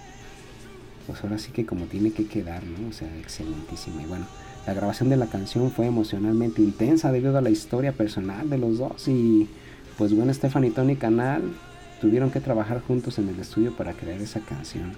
pues 1.09 1.25
ahora 1.25 1.39
sí 1.39 1.51
que 1.53 1.65
como 1.65 1.87
tiene 1.87 2.13
que 2.13 2.27
quedar, 2.27 2.63
¿no? 2.65 2.89
O 2.91 2.93
sea, 2.93 3.09
excelentísima. 3.17 4.03
Y 4.03 4.07
bueno, 4.07 4.27
la 4.67 4.75
grabación 4.75 5.09
de 5.09 5.17
la 5.17 5.27
canción 5.27 5.71
fue 5.71 5.87
emocionalmente 5.87 6.61
intensa 6.61 7.11
debido 7.11 7.39
a 7.39 7.41
la 7.41 7.49
historia 7.49 7.93
personal 7.93 8.51
de 8.51 8.59
los 8.59 8.77
dos 8.77 9.09
y 9.09 9.49
pues 9.97 10.15
bueno, 10.15 10.33
Stefan 10.35 10.65
y 10.65 10.71
Tony 10.71 10.97
Canal 10.97 11.43
tuvieron 12.03 12.31
que 12.31 12.41
trabajar 12.41 12.83
juntos 12.83 13.19
en 13.19 13.31
el 13.31 13.41
estudio 13.41 13.75
para 13.75 13.95
crear 13.95 14.21
esa 14.21 14.41
canción. 14.41 14.93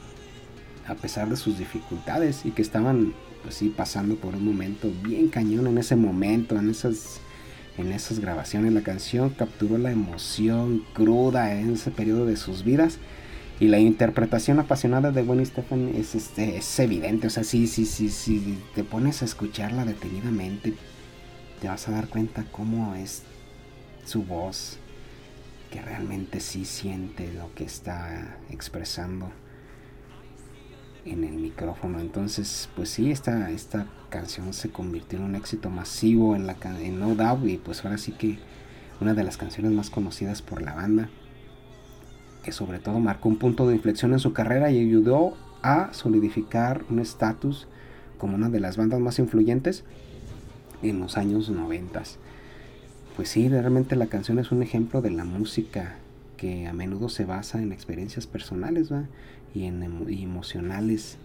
A 0.89 0.97
pesar 0.97 1.29
de 1.29 1.37
sus 1.37 1.59
dificultades 1.59 2.45
y 2.45 2.51
que 2.51 2.63
estaban 2.63 3.15
pues 3.43 3.55
sí 3.55 3.73
pasando 3.75 4.17
por 4.17 4.35
un 4.35 4.45
momento 4.45 4.91
bien 5.05 5.29
cañón 5.29 5.69
en 5.69 5.79
ese 5.79 5.95
momento, 5.95 6.57
en 6.59 6.71
esas 6.71 7.21
en 7.79 7.93
esas 7.93 8.19
grabaciones 8.21 8.73
la 8.73 8.83
canción 8.83 9.31
capturó 9.31 9.79
la 9.79 9.91
emoción 9.91 10.85
cruda 10.93 11.55
en 11.55 11.75
ese 11.75 11.91
periodo 11.91 12.27
de 12.27 12.37
sus 12.37 12.65
vidas 12.65 12.99
y 13.61 13.69
la 13.69 13.79
interpretación 13.79 14.59
apasionada 14.59 15.13
de 15.13 15.23
Gwen 15.23 15.45
Stefan 15.45 15.93
es, 15.95 16.15
este, 16.15 16.57
es 16.57 16.79
evidente. 16.81 17.27
O 17.27 17.31
sea, 17.31 17.45
sí, 17.45 17.67
sí, 17.67 17.85
sí, 17.85 18.09
sí. 18.09 18.59
Te 18.75 18.85
pones 18.85 19.21
a 19.21 19.27
escucharla 19.27 19.85
detenidamente. 19.85 20.75
Te 21.61 21.69
vas 21.69 21.87
a 21.87 21.93
dar 21.93 22.09
cuenta 22.09 22.47
cómo 22.51 22.95
es 22.95 23.23
su 24.07 24.23
voz. 24.23 24.79
Que 25.71 25.83
realmente 25.83 26.41
sí 26.41 26.65
siente 26.65 27.31
lo 27.35 27.55
que 27.55 27.65
está 27.65 28.39
expresando 28.49 29.31
en 31.05 31.25
el 31.25 31.35
micrófono. 31.35 32.01
Entonces, 32.01 32.69
pues 32.77 32.91
sí, 32.91 33.11
esta, 33.11 33.51
esta 33.51 33.87
canción 34.09 34.53
se 34.53 34.71
convirtió 34.71 35.19
en 35.19 35.25
un 35.25 35.35
éxito 35.35 35.71
masivo 35.71 36.37
en, 36.37 36.47
la, 36.47 36.57
en 36.81 36.99
No 36.99 37.15
Doubt. 37.15 37.47
Y 37.47 37.57
pues 37.59 37.85
ahora 37.85 37.99
sí 37.99 38.13
que 38.13 38.39
una 39.01 39.15
de 39.15 39.25
las 39.25 39.37
canciones 39.37 39.73
más 39.73 39.91
conocidas 39.91 40.43
por 40.43 40.63
la 40.63 40.75
banda 40.75 41.09
que 42.43 42.53
sobre 42.53 42.79
todo 42.79 43.01
marcó 43.01 43.29
un 43.29 43.37
punto 43.37 43.69
de 43.69 43.75
inflexión 43.75 44.13
en 44.13 44.19
su 44.19 44.33
carrera 44.33 44.71
y 44.71 44.79
ayudó 44.79 45.37
a 45.63 45.93
solidificar 45.93 46.85
un 46.89 47.01
estatus 47.01 47.67
como 48.19 48.35
una 48.35 48.49
de 48.49 48.61
las 48.61 48.77
bandas 48.77 49.01
más 49.01 49.19
influyentes 49.19 49.85
en 50.83 51.01
los 51.01 51.17
años 51.17 51.51
90. 51.51 52.03
Pues 53.17 53.29
sí, 53.29 53.49
realmente 53.49 53.97
la 53.97 54.07
canción 54.07 54.39
es 54.39 54.53
un 54.53 54.63
ejemplo 54.63 55.03
de 55.03 55.11
la 55.11 55.25
música 55.25 55.97
que 56.41 56.67
a 56.67 56.73
menudo 56.73 57.11
se 57.11 57.27
basa 57.27 57.61
en 57.61 57.71
experiencias 57.71 58.27
personales 58.27 58.89
y 59.55 59.65
en 59.65 59.83
emocionales, 60.09 61.19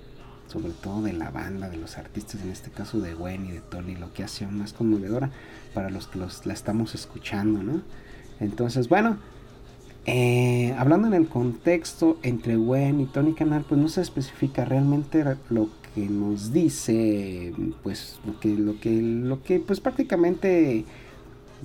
sobre 0.47 0.73
todo 0.73 1.03
de 1.03 1.13
la 1.13 1.31
banda, 1.31 1.69
de 1.69 1.77
los 1.77 1.97
artistas, 1.97 2.41
en 2.41 2.49
este 2.49 2.69
caso 2.69 2.99
de 2.99 3.13
Gwen 3.13 3.45
y 3.45 3.53
de 3.53 3.61
Tony, 3.61 3.95
lo 3.95 4.11
que 4.11 4.23
hace 4.23 4.43
aún 4.43 4.57
más 4.57 4.73
conmovedora 4.73 5.31
para 5.73 5.89
los 5.89 6.07
que 6.07 6.19
los, 6.19 6.45
la 6.45 6.53
estamos 6.53 6.95
escuchando, 6.95 7.63
¿no? 7.63 7.81
Entonces, 8.41 8.89
bueno, 8.89 9.17
eh, 10.05 10.75
hablando 10.77 11.07
en 11.07 11.13
el 11.13 11.29
contexto 11.29 12.19
entre 12.21 12.57
Gwen 12.57 12.99
y 12.99 13.05
Tony 13.05 13.33
Canal, 13.33 13.63
pues 13.67 13.79
no 13.79 13.87
se 13.87 14.01
especifica 14.01 14.65
realmente 14.65 15.23
lo 15.49 15.69
que 15.95 16.09
nos 16.09 16.51
dice, 16.51 17.53
pues 17.83 18.19
lo 18.25 18.37
que, 18.41 18.49
lo 18.49 18.81
que, 18.81 19.01
lo 19.01 19.41
que, 19.41 19.61
pues 19.61 19.79
prácticamente 19.79 20.83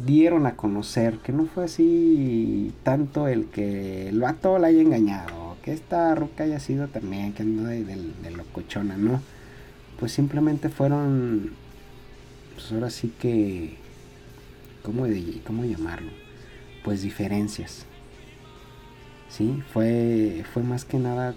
dieron 0.04 0.46
a 0.46 0.56
conocer, 0.56 1.18
que 1.18 1.32
no 1.32 1.46
fue 1.46 1.64
así 1.64 2.72
tanto 2.82 3.28
el 3.28 3.46
que 3.46 4.08
el 4.08 4.20
vato 4.20 4.58
la 4.58 4.68
haya 4.68 4.80
engañado, 4.80 5.56
que 5.62 5.72
esta 5.72 6.14
ruca 6.14 6.44
haya 6.44 6.60
sido 6.60 6.88
también, 6.88 7.32
que 7.32 7.42
anda 7.42 7.68
de, 7.70 7.84
de, 7.84 8.30
locochona, 8.30 8.96
¿no? 8.96 9.20
Pues 9.98 10.12
simplemente 10.12 10.68
fueron, 10.68 11.52
pues 12.54 12.72
ahora 12.72 12.90
sí 12.90 13.12
que, 13.18 13.76
¿cómo, 14.82 15.06
de, 15.06 15.40
cómo 15.46 15.64
llamarlo? 15.64 16.10
Pues 16.84 17.02
diferencias 17.02 17.86
¿sí? 19.30 19.62
Fue, 19.72 20.44
fue 20.52 20.62
más 20.62 20.84
que 20.84 20.98
nada 20.98 21.34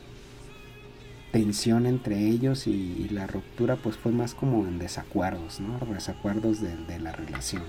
tensión 1.32 1.86
entre 1.86 2.27
ellos 2.27 2.67
y, 2.67 3.08
la 3.10 3.27
ruptura 3.27 3.75
pues 3.75 3.96
fue 3.96 4.12
más 4.12 4.34
como 4.34 4.67
en 4.67 4.79
desacuerdos, 4.79 5.60
¿no? 5.60 5.79
Desacuerdos 5.93 6.60
de, 6.62 7.00
la 7.00 7.12
relación. 7.12 7.63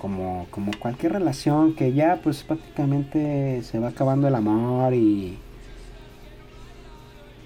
Como, 0.00 0.46
como 0.50 0.72
cualquier 0.78 1.12
relación 1.12 1.74
que 1.74 1.92
ya 1.92 2.20
pues 2.22 2.42
prácticamente 2.42 3.62
se 3.62 3.78
va 3.78 3.88
acabando 3.88 4.28
el 4.28 4.34
amor 4.34 4.94
y 4.94 5.38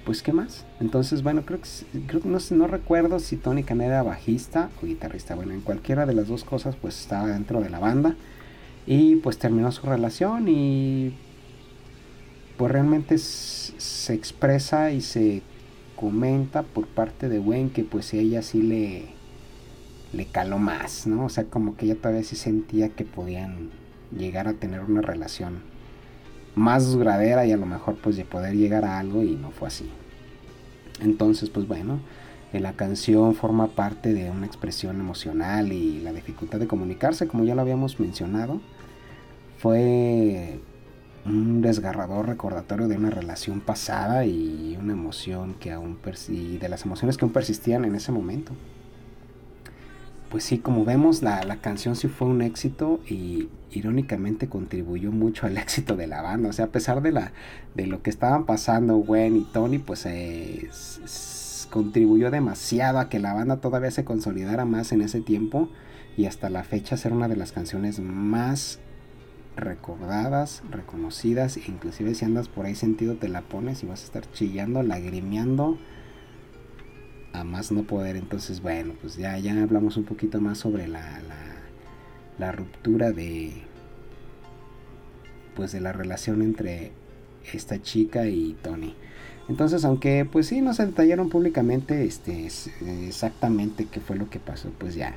pues 0.04 0.22
qué 0.22 0.32
más. 0.32 0.64
Entonces 0.80 1.22
bueno, 1.22 1.42
creo 1.44 1.60
que, 1.60 2.00
creo 2.06 2.20
que 2.22 2.28
no, 2.28 2.38
no 2.50 2.66
recuerdo 2.68 3.18
si 3.18 3.36
Tony 3.36 3.64
Khan 3.64 3.80
era 3.80 4.02
bajista 4.02 4.70
o 4.80 4.86
guitarrista. 4.86 5.34
Bueno, 5.34 5.52
en 5.52 5.62
cualquiera 5.62 6.06
de 6.06 6.14
las 6.14 6.28
dos 6.28 6.44
cosas 6.44 6.76
pues 6.76 7.00
estaba 7.00 7.26
dentro 7.26 7.60
de 7.60 7.70
la 7.70 7.80
banda 7.80 8.14
y 8.86 9.16
pues 9.16 9.38
terminó 9.38 9.72
su 9.72 9.86
relación 9.86 10.46
y 10.48 11.14
pues 12.56 12.70
realmente 12.70 13.18
se 13.18 14.14
expresa 14.14 14.92
y 14.92 15.00
se 15.00 15.42
comenta 15.96 16.62
por 16.62 16.86
parte 16.86 17.28
de 17.28 17.38
Gwen 17.38 17.70
que 17.70 17.84
pues 17.84 18.14
ella 18.14 18.42
sí 18.42 18.62
le, 18.62 19.08
le 20.14 20.26
caló 20.26 20.58
más, 20.58 21.06
¿no? 21.06 21.26
O 21.26 21.28
sea, 21.28 21.44
como 21.44 21.76
que 21.76 21.86
ella 21.86 21.96
todavía 21.96 22.22
sí 22.22 22.36
sentía 22.36 22.88
que 22.90 23.04
podían 23.04 23.70
llegar 24.16 24.48
a 24.48 24.54
tener 24.54 24.80
una 24.80 25.02
relación 25.02 25.62
más 26.54 26.92
duradera 26.92 27.46
y 27.46 27.52
a 27.52 27.56
lo 27.56 27.66
mejor 27.66 27.96
pues 27.96 28.16
de 28.16 28.24
poder 28.24 28.54
llegar 28.56 28.84
a 28.84 28.98
algo 28.98 29.22
y 29.22 29.34
no 29.34 29.50
fue 29.50 29.68
así. 29.68 29.90
Entonces, 31.00 31.50
pues 31.50 31.66
bueno, 31.66 31.98
eh, 32.52 32.60
la 32.60 32.74
canción 32.74 33.34
forma 33.34 33.68
parte 33.68 34.14
de 34.14 34.30
una 34.30 34.46
expresión 34.46 35.00
emocional 35.00 35.72
y 35.72 36.00
la 36.00 36.12
dificultad 36.12 36.60
de 36.60 36.68
comunicarse, 36.68 37.26
como 37.26 37.44
ya 37.44 37.54
lo 37.54 37.62
habíamos 37.62 37.98
mencionado, 37.98 38.60
fue 39.58 40.60
un 41.26 41.62
desgarrador 41.62 42.28
recordatorio 42.28 42.86
de 42.86 42.96
una 42.96 43.10
relación 43.10 43.60
pasada 43.60 44.26
y 44.26 44.76
una 44.78 44.92
emoción 44.92 45.54
que 45.54 45.72
aún 45.72 45.98
y 46.28 46.58
de 46.58 46.68
las 46.68 46.84
emociones 46.84 47.16
que 47.16 47.24
aún 47.24 47.32
persistían 47.32 47.84
en 47.84 47.94
ese 47.94 48.12
momento. 48.12 48.52
Pues 50.34 50.42
sí, 50.42 50.58
como 50.58 50.84
vemos, 50.84 51.22
la, 51.22 51.58
canción 51.60 51.94
sí 51.94 52.08
fue 52.08 52.26
un 52.26 52.42
éxito 52.42 52.98
y 53.08 53.50
irónicamente 53.70 54.48
contribuyó 54.48 55.12
mucho 55.12 55.46
al 55.46 55.56
éxito 55.58 55.94
de 55.94 56.08
la 56.08 56.22
banda. 56.22 56.48
O 56.48 56.52
sea, 56.52 56.64
a 56.64 56.72
pesar 56.72 57.02
de, 57.02 57.12
la, 57.12 57.30
de 57.76 57.86
lo 57.86 58.02
que 58.02 58.10
estaban 58.10 58.44
pasando 58.44 58.96
Gwen 58.96 59.36
y 59.36 59.44
Tony, 59.44 59.78
pues 59.78 60.04
eh, 60.06 60.68
contribuyó 61.70 62.32
demasiado 62.32 62.98
a 62.98 63.08
que 63.08 63.20
la 63.20 63.32
banda 63.32 63.58
todavía 63.58 63.92
se 63.92 64.04
consolidara 64.04 64.64
más 64.64 64.90
en 64.90 65.02
ese 65.02 65.20
tiempo 65.20 65.68
y 66.16 66.26
hasta 66.26 66.50
la 66.50 66.64
fecha 66.64 66.96
ser 66.96 67.12
una 67.12 67.28
de 67.28 67.36
las 67.36 67.52
canciones 67.52 68.00
más 68.00 68.80
recordadas, 69.54 70.64
reconocidas, 70.68 71.58
inclusive 71.68 72.12
si 72.16 72.24
andas 72.24 72.48
por 72.48 72.66
ahí 72.66 72.74
sentido 72.74 73.14
te 73.14 73.28
la 73.28 73.42
pones 73.42 73.84
y 73.84 73.86
vas 73.86 74.00
a 74.00 74.06
estar 74.06 74.28
chillando, 74.32 74.82
lagrimeando 74.82 75.78
a 77.34 77.44
más 77.44 77.72
no 77.72 77.82
poder. 77.82 78.16
Entonces, 78.16 78.62
bueno, 78.62 78.94
pues 79.00 79.16
ya, 79.16 79.36
ya 79.38 79.60
hablamos 79.62 79.96
un 79.96 80.04
poquito 80.04 80.40
más 80.40 80.58
sobre 80.58 80.88
la, 80.88 81.20
la, 82.38 82.52
ruptura 82.52 83.12
de 83.12 83.52
pues 85.56 85.72
de 85.72 85.80
la 85.80 85.92
relación 85.92 86.42
entre 86.42 86.92
esta 87.52 87.82
chica 87.82 88.26
y 88.26 88.56
Tony. 88.62 88.94
Entonces, 89.48 89.84
aunque 89.84 90.24
pues 90.30 90.46
sí 90.46 90.60
no 90.60 90.72
se 90.72 90.86
detallaron 90.86 91.28
públicamente 91.28 92.04
este 92.04 92.48
exactamente 93.06 93.86
qué 93.86 94.00
fue 94.00 94.16
lo 94.16 94.30
que 94.30 94.40
pasó, 94.40 94.70
pues 94.78 94.94
ya 94.94 95.14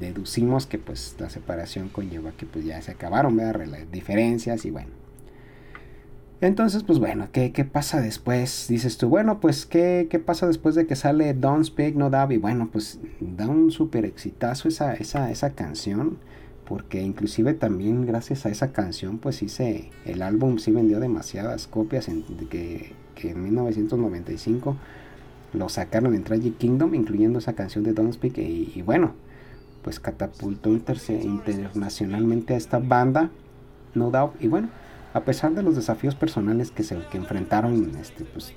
deducimos 0.00 0.66
que 0.66 0.78
pues 0.78 1.16
la 1.18 1.30
separación 1.30 1.88
conlleva 1.88 2.32
que 2.32 2.46
pues 2.46 2.64
ya 2.64 2.80
se 2.82 2.92
acabaron 2.92 3.36
las 3.36 3.90
diferencias 3.90 4.64
y 4.64 4.70
bueno 4.70 4.97
entonces 6.40 6.82
pues 6.84 6.98
bueno 6.98 7.28
¿qué, 7.32 7.52
¿qué, 7.52 7.64
pasa 7.64 8.00
después 8.00 8.66
dices 8.68 8.96
tú 8.98 9.08
bueno 9.08 9.40
pues 9.40 9.66
¿qué, 9.66 10.06
¿qué, 10.10 10.18
pasa 10.18 10.46
después 10.46 10.74
de 10.74 10.86
que 10.86 10.96
sale 10.96 11.34
Don't 11.34 11.64
Speak 11.64 11.94
No 11.94 12.10
Dab 12.10 12.32
y 12.32 12.36
bueno 12.36 12.68
pues 12.72 13.00
da 13.20 13.48
un 13.48 13.70
súper 13.70 14.04
exitazo 14.04 14.68
esa, 14.68 14.94
esa, 14.94 15.30
esa 15.30 15.50
canción 15.50 16.18
porque 16.64 17.02
inclusive 17.02 17.54
también 17.54 18.06
gracias 18.06 18.46
a 18.46 18.50
esa 18.50 18.72
canción 18.72 19.18
pues 19.18 19.36
se 19.36 19.90
el 20.04 20.22
álbum 20.22 20.58
sí 20.58 20.70
vendió 20.70 21.00
demasiadas 21.00 21.66
copias 21.66 22.08
en, 22.08 22.22
que, 22.50 22.92
que 23.14 23.30
en 23.30 23.42
1995 23.42 24.76
lo 25.54 25.68
sacaron 25.68 26.14
en 26.14 26.24
Tragic 26.24 26.58
Kingdom 26.58 26.94
incluyendo 26.94 27.38
esa 27.38 27.54
canción 27.54 27.84
de 27.84 27.94
Don't 27.94 28.12
Speak 28.12 28.38
y 28.38 28.82
bueno 28.82 29.14
pues 29.82 30.00
catapultó 30.00 30.70
internacionalmente 30.70 32.54
a 32.54 32.56
esta 32.56 32.78
banda, 32.78 33.30
No 33.94 34.10
Doubt. 34.10 34.34
Y 34.38 34.48
bueno, 34.48 34.68
a 35.18 35.24
pesar 35.24 35.52
de 35.52 35.62
los 35.62 35.76
desafíos 35.76 36.14
personales 36.14 36.70
que 36.70 36.82
se 36.82 36.98
que 37.10 37.18
enfrentaron, 37.18 37.96
este, 38.00 38.24
pues 38.24 38.52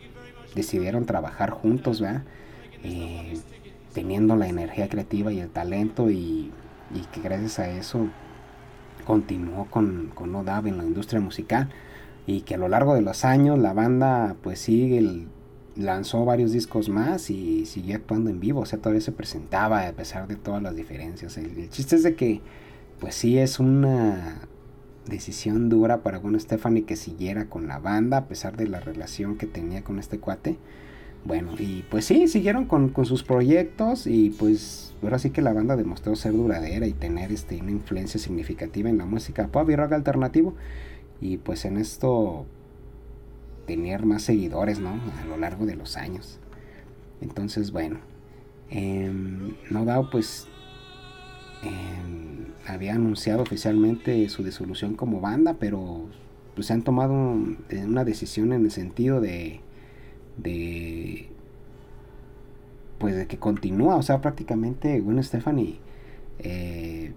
decidieron 0.55 1.05
trabajar 1.05 1.51
juntos, 1.51 2.01
¿verdad? 2.01 2.23
Eh, 2.83 3.39
teniendo 3.93 4.35
la 4.35 4.47
energía 4.47 4.89
creativa 4.89 5.31
y 5.31 5.39
el 5.39 5.49
talento 5.49 6.09
y, 6.09 6.51
que 7.11 7.21
gracias 7.21 7.59
a 7.59 7.69
eso 7.69 8.07
continuó 9.05 9.65
con, 9.65 10.11
con 10.13 10.31
Doubt 10.31 10.67
en 10.67 10.77
la 10.77 10.83
industria 10.83 11.19
musical 11.19 11.69
y 12.27 12.41
que 12.41 12.55
a 12.55 12.57
lo 12.57 12.67
largo 12.67 12.95
de 12.95 13.01
los 13.01 13.25
años 13.25 13.57
la 13.57 13.73
banda 13.73 14.35
pues 14.41 14.59
sigue 14.59 14.97
el 14.97 15.27
lanzó 15.75 16.25
varios 16.25 16.51
discos 16.51 16.89
más 16.89 17.29
y 17.29 17.65
siguió 17.65 17.95
actuando 17.95 18.29
en 18.29 18.39
vivo, 18.39 18.61
o 18.61 18.65
sea, 18.65 18.79
todavía 18.79 19.01
se 19.01 19.11
presentaba 19.11 19.87
a 19.87 19.93
pesar 19.93 20.27
de 20.27 20.35
todas 20.35 20.61
las 20.61 20.75
diferencias. 20.75 21.37
El, 21.37 21.69
chiste 21.69 21.95
es 21.95 22.03
de 22.03 22.15
que 22.15 22.41
pues 22.99 23.15
sí 23.15 23.37
es 23.37 23.59
una 23.59 24.41
decisión 25.05 25.69
dura 25.69 26.03
para 26.03 26.19
bueno 26.19 26.39
Stephanie 26.39 26.83
que 26.83 26.95
siguiera 26.95 27.45
con 27.45 27.67
la 27.67 27.79
banda 27.79 28.17
a 28.17 28.25
pesar 28.27 28.55
de 28.55 28.67
la 28.67 28.79
relación 28.79 29.37
que 29.37 29.47
tenía 29.47 29.83
con 29.83 29.99
este 29.99 30.19
cuate. 30.19 30.57
Bueno, 31.23 31.51
y 31.59 31.83
pues 31.83 32.05
sí, 32.05 32.27
siguieron 32.27 32.65
con, 32.65 32.93
sus 33.05 33.23
proyectos 33.23 34.07
y 34.07 34.31
pues 34.31 34.95
ahora 35.03 35.19
sí 35.19 35.29
que 35.29 35.43
la 35.43 35.53
banda 35.53 35.75
demostró 35.75 36.15
ser 36.15 36.33
duradera 36.33 36.87
y 36.87 36.93
tener 36.93 37.31
este, 37.31 37.61
una 37.61 37.71
influencia 37.71 38.19
significativa 38.19 38.89
en 38.89 38.97
la 38.97 39.05
música 39.05 39.47
pop 39.47 39.69
y 39.69 39.75
rock 39.75 39.93
alternativo. 39.93 40.55
Y 41.19 41.37
pues 41.37 41.65
en 41.65 41.77
esto 41.77 42.47
tener 43.67 44.05
más 44.05 44.23
seguidores, 44.23 44.79
¿no? 44.79 44.89
A 45.21 45.25
lo 45.27 45.37
largo 45.37 45.67
de 45.67 45.75
los 45.75 45.95
años. 45.95 46.39
Entonces, 47.21 47.71
bueno, 47.71 47.99
eh, 48.71 49.11
No 49.69 49.85
Doubt 49.85 50.09
pues 50.11 50.47
había 52.73 52.95
anunciado 52.95 53.41
oficialmente 53.41 54.27
su 54.29 54.43
disolución 54.43 54.95
como 54.95 55.21
banda, 55.21 55.55
pero 55.59 56.05
pues 56.55 56.67
se 56.67 56.73
han 56.73 56.83
tomado 56.83 57.13
una 57.13 58.03
decisión 58.03 58.53
en 58.53 58.65
el 58.65 58.71
sentido 58.71 59.21
de 59.21 59.61
pues 62.97 63.15
de 63.15 63.27
que 63.27 63.37
continúa, 63.37 63.95
o 63.95 64.03
sea, 64.03 64.21
prácticamente 64.21 64.99
Gwen 64.99 65.23
Stephanie 65.23 65.79
eh, 66.43 67.13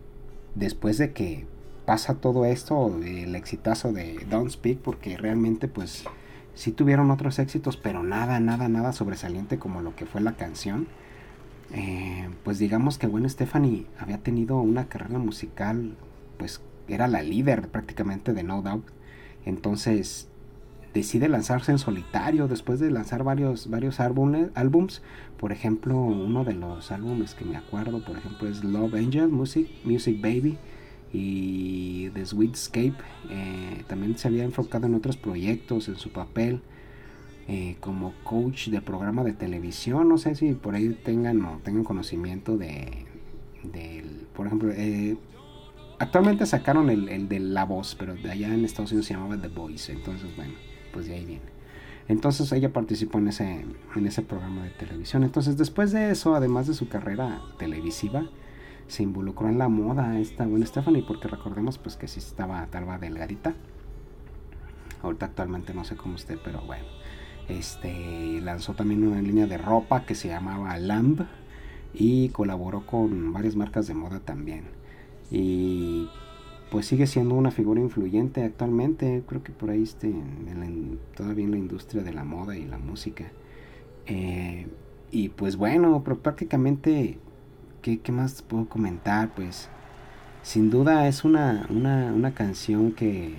después 0.54 0.98
de 0.98 1.12
que 1.12 1.46
pasa 1.86 2.14
todo 2.14 2.44
esto, 2.44 2.98
el 3.02 3.34
exitazo 3.34 3.92
de 3.92 4.24
Don't 4.30 4.50
Speak, 4.50 4.78
porque 4.78 5.16
realmente 5.16 5.68
pues 5.68 6.04
sí 6.54 6.72
tuvieron 6.72 7.10
otros 7.10 7.38
éxitos, 7.38 7.76
pero 7.76 8.02
nada, 8.02 8.40
nada, 8.40 8.68
nada 8.68 8.92
sobresaliente 8.92 9.58
como 9.58 9.82
lo 9.82 9.94
que 9.96 10.06
fue 10.06 10.20
la 10.20 10.32
canción. 10.32 10.86
Eh, 11.72 12.28
pues 12.44 12.58
digamos 12.58 12.98
que 12.98 13.06
Gwen 13.06 13.28
Stephanie 13.28 13.86
había 13.98 14.18
tenido 14.18 14.58
una 14.58 14.86
carrera 14.88 15.18
musical, 15.18 15.96
pues 16.38 16.60
era 16.88 17.08
la 17.08 17.22
líder 17.22 17.68
prácticamente 17.68 18.32
de 18.32 18.42
No 18.42 18.62
Doubt. 18.62 18.86
Entonces 19.44 20.28
decide 20.92 21.28
lanzarse 21.28 21.72
en 21.72 21.78
solitario 21.78 22.46
después 22.46 22.78
de 22.78 22.90
lanzar 22.90 23.24
varios, 23.24 23.68
varios 23.68 24.00
álbumes. 24.00 25.02
Por 25.38 25.52
ejemplo, 25.52 25.96
uno 25.96 26.44
de 26.44 26.54
los 26.54 26.92
álbumes 26.92 27.34
que 27.34 27.44
me 27.44 27.56
acuerdo, 27.56 28.04
por 28.04 28.16
ejemplo, 28.16 28.48
es 28.48 28.62
Love 28.62 28.94
Angel, 28.94 29.28
Music, 29.28 29.68
Music 29.84 30.20
Baby 30.20 30.56
y 31.12 32.10
The 32.10 32.24
Sweet 32.24 32.54
Escape. 32.54 32.94
Eh, 33.30 33.84
también 33.88 34.16
se 34.16 34.28
había 34.28 34.44
enfocado 34.44 34.86
en 34.86 34.94
otros 34.94 35.16
proyectos, 35.16 35.88
en 35.88 35.96
su 35.96 36.10
papel 36.10 36.62
eh, 37.48 37.76
como 37.80 38.14
coach 38.24 38.68
de 38.68 38.80
programa 38.80 39.24
de 39.24 39.32
televisión. 39.32 40.08
No 40.08 40.18
sé 40.18 40.34
si 40.34 40.52
por 40.52 40.74
ahí 40.74 40.90
tengan 41.04 41.44
o 41.44 41.58
tengan 41.62 41.84
conocimiento 41.84 42.56
de, 42.56 43.06
por 44.34 44.46
ejemplo, 44.46 44.70
eh, 44.72 45.16
actualmente 45.98 46.46
sacaron 46.46 46.90
el, 46.90 47.08
el 47.08 47.28
de 47.28 47.40
La 47.40 47.64
Voz, 47.64 47.94
pero 47.98 48.14
de 48.14 48.30
allá 48.30 48.52
en 48.52 48.64
Estados 48.64 48.92
Unidos 48.92 49.06
se 49.06 49.14
llamaba 49.14 49.40
The 49.40 49.48
Voice. 49.48 49.92
Entonces, 49.92 50.34
bueno 50.36 50.54
pues 50.94 51.08
de 51.08 51.14
ahí 51.14 51.26
viene. 51.26 51.42
Entonces 52.06 52.50
ella 52.52 52.72
participó 52.72 53.18
en 53.18 53.28
ese, 53.28 53.66
en 53.96 54.06
ese 54.06 54.22
programa 54.22 54.62
de 54.62 54.70
televisión. 54.70 55.24
Entonces 55.24 55.58
después 55.58 55.90
de 55.92 56.10
eso, 56.10 56.34
además 56.34 56.66
de 56.66 56.74
su 56.74 56.88
carrera 56.88 57.42
televisiva, 57.58 58.26
se 58.86 59.02
involucró 59.02 59.48
en 59.48 59.58
la 59.58 59.68
moda 59.68 60.18
esta 60.18 60.46
buena 60.46 60.66
Stephanie, 60.66 61.02
porque 61.06 61.28
recordemos 61.28 61.78
pues 61.78 61.96
que 61.96 62.06
sí 62.06 62.20
estaba 62.20 62.66
talva 62.68 62.98
delgadita. 62.98 63.54
Ahorita 65.02 65.26
actualmente 65.26 65.74
no 65.74 65.84
sé 65.84 65.96
cómo 65.96 66.14
esté, 66.14 66.36
pero 66.36 66.60
bueno. 66.62 66.84
Este 67.48 68.40
lanzó 68.40 68.74
también 68.74 69.06
una 69.06 69.20
línea 69.20 69.46
de 69.46 69.58
ropa 69.58 70.06
que 70.06 70.14
se 70.14 70.28
llamaba 70.28 70.78
Lamb 70.78 71.26
y 71.92 72.30
colaboró 72.30 72.86
con 72.86 73.32
varias 73.32 73.56
marcas 73.56 73.86
de 73.86 73.94
moda 73.94 74.20
también. 74.20 74.64
Y 75.30 76.08
pues 76.70 76.86
sigue 76.86 77.06
siendo 77.06 77.34
una 77.34 77.50
figura 77.50 77.80
influyente 77.80 78.42
actualmente, 78.42 79.22
creo 79.26 79.42
que 79.42 79.52
por 79.52 79.70
ahí 79.70 79.82
esté 79.82 80.08
en, 80.08 80.98
todavía 81.14 81.44
en 81.44 81.52
la 81.52 81.58
industria 81.58 82.02
de 82.02 82.12
la 82.12 82.24
moda 82.24 82.56
y 82.56 82.64
la 82.64 82.78
música. 82.78 83.30
Eh, 84.06 84.66
y 85.10 85.28
pues 85.28 85.56
bueno, 85.56 86.02
pero 86.04 86.18
prácticamente, 86.18 87.18
¿qué, 87.80 88.00
más 88.10 88.42
puedo 88.42 88.68
comentar? 88.68 89.32
Pues 89.34 89.68
sin 90.42 90.70
duda 90.70 91.06
es 91.06 91.24
una, 91.24 91.66
una, 91.70 92.34
canción 92.34 92.90
que 92.90 93.36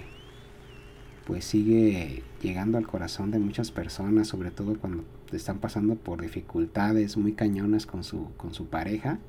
pues 1.27 1.43
sigue 1.43 2.23
llegando 2.45 2.77
al 2.77 2.87
corazón 2.87 3.31
de 3.31 3.39
muchas 3.39 3.71
personas, 3.71 4.27
sobre 4.27 4.51
todo 4.51 4.77
cuando 4.79 5.03
están 5.31 5.57
pasando 5.59 5.95
por 5.95 6.21
dificultades 6.21 7.17
muy 7.17 7.33
cañonas 7.33 7.85
con 7.85 8.03
su, 8.03 8.29
con 8.37 8.53
su 8.53 8.67
pareja. 8.67 9.19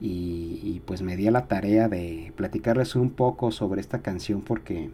Y, 0.00 0.80
pues 0.86 1.02
me 1.02 1.16
di 1.16 1.26
a 1.26 1.32
la 1.32 1.48
tarea 1.48 1.88
de 1.88 2.32
platicarles 2.36 2.94
un 2.94 3.10
poco 3.10 3.50
sobre 3.50 3.80
esta 3.80 4.00
canción 4.00 4.42
porque 4.42 4.90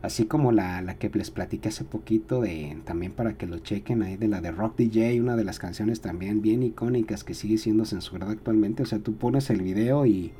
así 0.00 0.24
como 0.24 0.50
la, 0.50 0.80
la, 0.80 0.94
que 0.94 1.10
les 1.10 1.30
platiqué 1.30 1.68
hace 1.68 1.84
poquito 1.84 2.40
de 2.40 2.78
también 2.84 3.12
para 3.12 3.34
que 3.34 3.46
lo 3.46 3.58
chequen 3.58 4.02
ahí 4.02 4.16
de 4.16 4.28
la 4.28 4.40
de 4.40 4.50
Rock 4.50 4.78
DJ 4.78 5.20
una 5.20 5.36
de 5.36 5.44
las 5.44 5.58
canciones 5.58 6.00
también 6.00 6.40
bien 6.40 6.62
icónicas 6.62 7.22
que 7.22 7.34
sigue 7.34 7.58
siendo 7.58 7.84
censurada 7.84 8.32
actualmente. 8.32 8.82
O 8.82 8.86
sea 8.86 8.98
tú 8.98 9.14
pones 9.14 9.50
el 9.50 9.60
video 9.60 10.06
y 10.06 10.32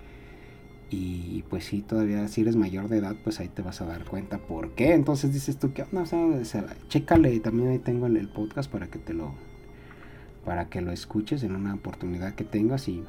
y 0.91 1.45
pues 1.51 1.65
sí 1.65 1.83
todavía 1.83 2.27
si 2.29 2.41
eres 2.41 2.57
mayor 2.57 2.89
de 2.89 2.99
edad 2.99 3.15
pues 3.23 3.41
ahí 3.41 3.49
te 3.49 3.63
vas 3.63 3.81
a 3.83 3.87
dar 3.87 4.05
cuenta 4.05 4.39
por 4.39 4.71
qué 4.71 4.95
entonces 4.95 5.33
dices 5.33 5.59
tú 5.59 5.73
que 5.73 5.85
no 5.93 6.03
o 6.03 6.07
sea, 6.07 6.67
chécale 6.89 7.39
también 7.41 7.69
ahí 7.69 7.79
tengo 7.79 8.07
el, 8.07 8.17
el 8.17 8.29
podcast 8.29 8.71
para 8.71 8.87
que 8.87 8.99
te 8.99 9.13
lo 9.13 9.35
para 10.45 10.71
que 10.71 10.81
lo 10.81 10.91
escuches 10.93 11.43
en 11.43 11.55
una 11.55 11.75
oportunidad 11.75 12.35
que 12.35 12.45
tengas 12.45 12.89
y 12.89 13.05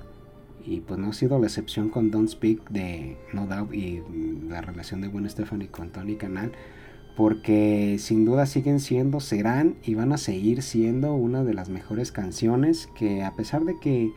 y 0.65 0.81
pues 0.81 0.99
no 0.99 1.07
ha 1.07 1.13
sido 1.13 1.39
la 1.39 1.47
excepción 1.47 1.89
con 1.89 2.11
Don't 2.11 2.29
Speak 2.29 2.69
de 2.69 3.17
No 3.33 3.47
Doubt 3.47 3.73
y 3.73 4.03
la 4.47 4.61
relación 4.61 5.01
de 5.01 5.07
Gwen 5.07 5.29
Stephanie 5.29 5.67
con 5.67 5.89
Tony 5.89 6.15
Canal. 6.15 6.51
Porque 7.15 7.97
sin 7.99 8.23
duda 8.23 8.45
siguen 8.45 8.79
siendo, 8.79 9.19
serán 9.19 9.75
y 9.83 9.95
van 9.95 10.13
a 10.13 10.17
seguir 10.17 10.61
siendo 10.61 11.13
una 11.15 11.43
de 11.43 11.53
las 11.53 11.69
mejores 11.69 12.11
canciones 12.11 12.87
que 12.95 13.23
a 13.23 13.35
pesar 13.35 13.65
de 13.65 13.77
que 13.79 14.11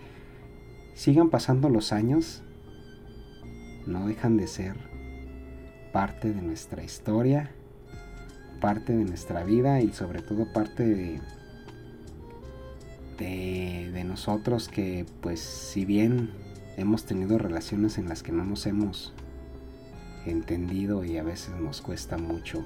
sigan 0.94 1.30
pasando 1.30 1.68
los 1.68 1.92
años, 1.92 2.42
no 3.86 4.06
dejan 4.06 4.36
de 4.36 4.46
ser 4.46 4.76
parte 5.92 6.32
de 6.32 6.42
nuestra 6.42 6.82
historia, 6.82 7.50
parte 8.60 8.96
de 8.96 9.04
nuestra 9.04 9.44
vida 9.44 9.80
y 9.80 9.92
sobre 9.92 10.22
todo 10.22 10.52
parte 10.52 10.84
de, 10.86 11.20
de, 13.18 14.04
nosotros 14.04 14.68
que 14.68 15.06
pues 15.20 15.40
si 15.40 15.84
bien 15.84 16.30
hemos 16.76 17.04
tenido 17.04 17.38
relaciones 17.38 17.96
en 17.96 18.08
las 18.08 18.22
que 18.22 18.32
no 18.32 18.44
nos 18.44 18.66
hemos 18.66 19.14
entendido 20.26 21.04
y 21.04 21.16
a 21.16 21.22
veces 21.22 21.54
nos 21.56 21.80
cuesta 21.80 22.18
mucho 22.18 22.64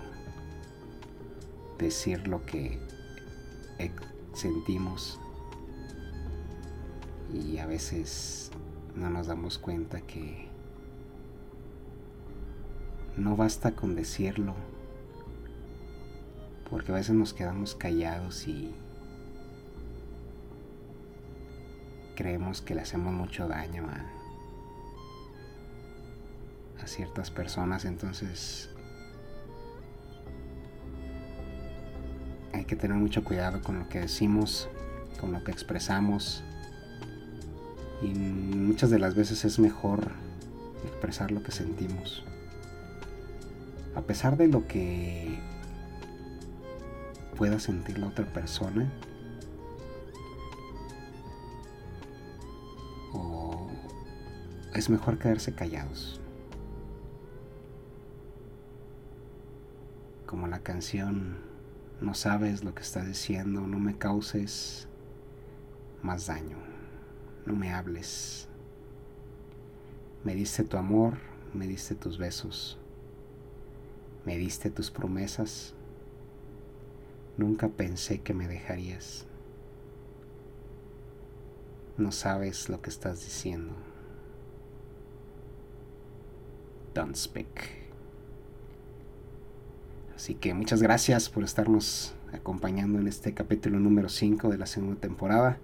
decir 1.78 2.26
lo 2.26 2.44
que 2.44 2.80
sentimos 4.34 5.18
y 7.32 7.58
a 7.58 7.66
veces 7.66 8.50
no 8.94 9.10
nos 9.10 9.26
damos 9.26 9.58
cuenta 9.58 10.00
que 10.00 10.45
no 13.16 13.36
basta 13.36 13.72
con 13.72 13.94
decirlo 13.94 14.54
porque 16.70 16.92
a 16.92 16.96
veces 16.96 17.14
nos 17.14 17.32
quedamos 17.32 17.74
callados 17.74 18.46
y 18.48 18.74
creemos 22.14 22.60
que 22.60 22.74
le 22.74 22.80
hacemos 22.80 23.12
mucho 23.12 23.46
daño 23.46 23.84
a, 23.88 24.12
ciertas 26.86 27.32
personas, 27.32 27.84
entonces 27.84 28.70
hay 32.52 32.64
que 32.64 32.76
tener 32.76 32.96
mucho 32.96 33.24
cuidado 33.24 33.60
con 33.60 33.80
lo 33.80 33.88
que 33.88 33.98
decimos, 33.98 34.68
con 35.18 35.32
lo 35.32 35.42
que 35.42 35.50
expresamos 35.50 36.44
y 38.02 38.06
muchas 38.06 38.90
de 38.90 39.00
las 39.00 39.16
veces 39.16 39.44
es 39.44 39.58
mejor 39.58 40.12
expresar 40.84 41.32
lo 41.32 41.42
que 41.42 41.50
sentimos. 41.50 42.24
A 43.96 44.02
pesar 44.02 44.36
de 44.36 44.46
lo 44.46 44.68
que 44.68 45.40
pueda 47.36 47.58
sentir 47.58 47.98
la 47.98 48.06
otra 48.06 48.24
persona, 48.32 48.92
es 54.76 54.90
mejor 54.90 55.18
quedarse 55.18 55.54
callados. 55.54 56.20
Como 60.26 60.46
la 60.48 60.58
canción, 60.58 61.38
no 62.00 62.12
sabes 62.12 62.62
lo 62.62 62.74
que 62.74 62.82
estás 62.82 63.06
diciendo, 63.06 63.62
no 63.62 63.78
me 63.78 63.96
causes 63.96 64.86
más 66.02 66.26
daño, 66.26 66.58
no 67.46 67.54
me 67.54 67.72
hables. 67.72 68.48
Me 70.24 70.34
diste 70.34 70.62
tu 70.62 70.76
amor, 70.76 71.14
me 71.54 71.66
diste 71.66 71.94
tus 71.94 72.18
besos, 72.18 72.78
me 74.26 74.36
diste 74.36 74.70
tus 74.70 74.90
promesas. 74.90 75.72
Nunca 77.38 77.68
pensé 77.68 78.20
que 78.20 78.34
me 78.34 78.48
dejarías. 78.48 79.24
No 81.96 82.12
sabes 82.12 82.68
lo 82.68 82.82
que 82.82 82.90
estás 82.90 83.20
diciendo. 83.24 83.72
Don't 86.92 87.14
Speak. 87.14 87.86
Así 90.16 90.34
que 90.34 90.54
muchas 90.54 90.82
gracias 90.82 91.28
por 91.28 91.44
estarnos 91.44 92.14
acompañando 92.32 92.98
en 92.98 93.06
este 93.06 93.32
capítulo 93.32 93.78
número 93.78 94.08
5 94.08 94.48
de 94.48 94.58
la 94.58 94.66
segunda 94.66 95.00
temporada. 95.00 95.58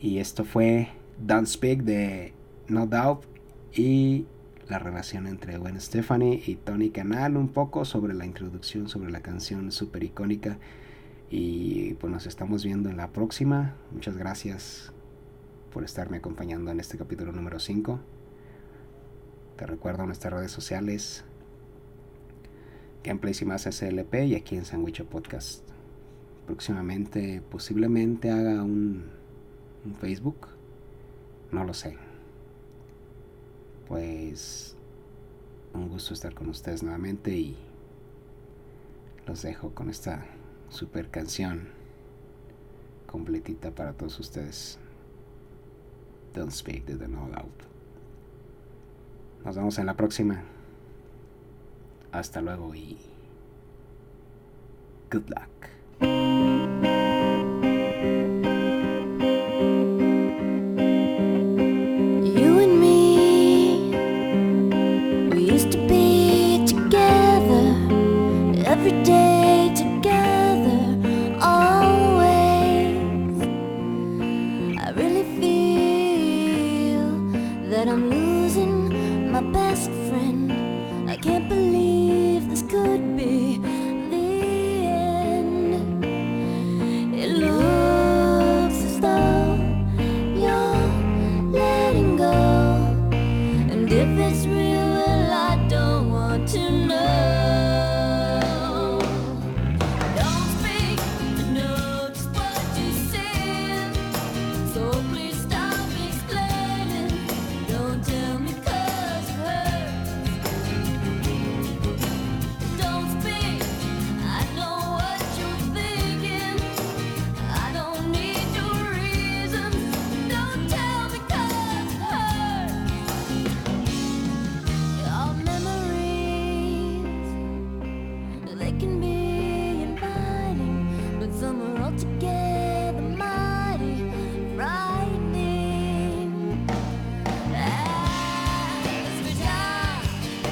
Y 0.00 0.18
esto 0.18 0.44
fue 0.44 0.90
Don't 1.18 1.48
Speak 1.48 1.82
de 1.82 2.34
No 2.68 2.86
Doubt 2.86 3.24
y 3.74 4.26
la 4.68 4.78
relación 4.78 5.26
entre 5.26 5.56
Gwen 5.56 5.80
Stephanie 5.80 6.42
y 6.46 6.56
Tony 6.56 6.90
Canal, 6.90 7.36
un 7.36 7.48
poco 7.48 7.84
sobre 7.84 8.14
la 8.14 8.26
introducción, 8.26 8.88
sobre 8.88 9.10
la 9.10 9.20
canción 9.20 9.72
súper 9.72 10.04
icónica. 10.04 10.58
Y 11.30 11.94
pues 11.94 12.12
nos 12.12 12.26
estamos 12.26 12.64
viendo 12.64 12.88
en 12.88 12.96
la 12.96 13.08
próxima. 13.08 13.76
Muchas 13.92 14.16
gracias 14.16 14.92
por 15.72 15.84
estarme 15.84 16.18
acompañando 16.18 16.70
en 16.70 16.80
este 16.80 16.98
capítulo 16.98 17.32
número 17.32 17.58
5. 17.58 17.98
Te 19.56 19.66
recuerdo 19.66 20.06
nuestras 20.06 20.32
redes 20.32 20.52
sociales, 20.52 21.24
Gameplays 23.04 23.42
y 23.42 23.44
más 23.44 23.62
SLP 23.62 24.14
y 24.26 24.34
aquí 24.34 24.56
en 24.56 24.64
Sandwich 24.64 25.02
Podcast. 25.04 25.62
Próximamente, 26.46 27.42
posiblemente 27.50 28.30
haga 28.30 28.62
un, 28.62 29.06
un 29.84 29.94
Facebook. 29.96 30.48
No 31.52 31.64
lo 31.64 31.74
sé 31.74 32.07
pues 33.88 34.76
un 35.72 35.88
gusto 35.88 36.14
estar 36.14 36.34
con 36.34 36.48
ustedes 36.48 36.82
nuevamente 36.82 37.36
y 37.36 37.56
los 39.26 39.42
dejo 39.42 39.74
con 39.74 39.90
esta 39.90 40.26
super 40.68 41.10
canción 41.10 41.68
completita 43.06 43.70
para 43.70 43.94
todos 43.94 44.20
ustedes. 44.20 44.78
Don't 46.34 46.52
Speak 46.52 46.84
The 46.84 47.08
No 47.08 47.28
Doubt. 47.28 47.62
Nos 49.44 49.56
vemos 49.56 49.78
en 49.78 49.86
la 49.86 49.96
próxima. 49.96 50.42
Hasta 52.12 52.40
luego 52.40 52.74
y 52.74 52.98
good 55.10 55.28
luck. 55.28 55.77